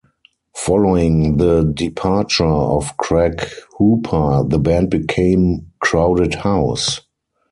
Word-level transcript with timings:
Following 0.55 1.37
the 1.37 1.61
departure 1.61 2.43
of 2.43 2.97
Craig 2.97 3.39
Hooper 3.77 4.43
the 4.47 4.57
band 4.57 4.89
became 4.89 5.67
Crowded 5.79 6.33
House. 6.33 7.01